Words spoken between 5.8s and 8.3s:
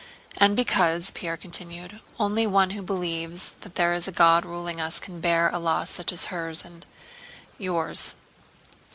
such as hers and... yours."